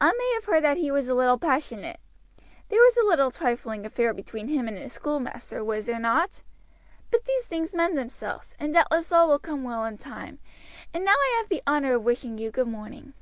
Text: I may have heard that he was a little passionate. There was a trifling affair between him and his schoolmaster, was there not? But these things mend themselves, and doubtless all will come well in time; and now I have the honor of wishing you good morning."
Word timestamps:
I 0.00 0.12
may 0.12 0.32
have 0.34 0.46
heard 0.46 0.64
that 0.64 0.78
he 0.78 0.90
was 0.90 1.06
a 1.06 1.14
little 1.14 1.38
passionate. 1.38 2.00
There 2.70 2.80
was 2.80 2.96
a 2.98 3.38
trifling 3.38 3.86
affair 3.86 4.12
between 4.12 4.48
him 4.48 4.66
and 4.66 4.76
his 4.76 4.92
schoolmaster, 4.94 5.62
was 5.62 5.86
there 5.86 6.00
not? 6.00 6.42
But 7.12 7.24
these 7.24 7.46
things 7.46 7.72
mend 7.72 7.96
themselves, 7.96 8.56
and 8.58 8.74
doubtless 8.74 9.12
all 9.12 9.28
will 9.28 9.38
come 9.38 9.62
well 9.62 9.84
in 9.84 9.96
time; 9.96 10.40
and 10.92 11.04
now 11.04 11.14
I 11.14 11.36
have 11.38 11.48
the 11.48 11.62
honor 11.68 11.94
of 11.94 12.02
wishing 12.02 12.36
you 12.36 12.50
good 12.50 12.66
morning." 12.66 13.14